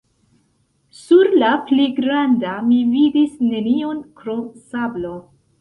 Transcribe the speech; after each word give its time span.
Sur 1.01 1.27
la 1.43 1.51
pli 1.67 1.85
granda 1.99 2.55
mi 2.71 2.79
vidis 2.97 3.39
nenion 3.53 4.03
krom 4.23 4.45
sablo. 4.73 5.17